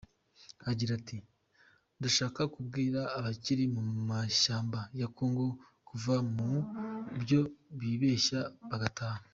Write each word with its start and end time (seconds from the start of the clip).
Agira 0.69 0.91
ati 0.99 1.17
"Ndashaka 1.97 2.41
kubwira 2.53 2.99
abakiri 3.17 3.63
mu 3.73 3.81
mashyamba 4.09 4.79
ya 4.99 5.07
kongo 5.17 5.45
kuva 5.87 6.15
mu 6.35 6.51
byo 7.21 7.41
bibeshya 7.79 8.41
bagataha. 8.69 9.21